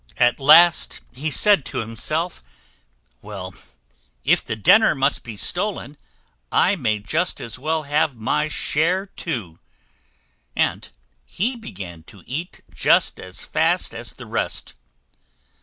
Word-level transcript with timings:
At 0.17 0.39
last 0.39 1.01
he 1.13 1.29
said 1.29 1.63
to 1.65 1.77
himself, 1.77 2.41
"Well, 3.21 3.53
if 4.23 4.43
the 4.43 4.55
dinner 4.55 4.95
must 4.95 5.21
be 5.23 5.37
stolen, 5.37 5.95
I 6.51 6.75
may 6.75 6.97
just 6.97 7.39
as 7.39 7.59
well 7.59 7.83
have 7.83 8.15
my 8.15 8.47
share 8.47 9.05
too;" 9.05 9.59
and 10.55 10.89
he 11.23 11.55
began 11.55 12.01
to 12.05 12.23
eat 12.25 12.63
just 12.73 13.19
as 13.19 13.43
fast 13.45 13.93
as 13.93 14.13
the 14.13 14.25
rest. 14.25 14.73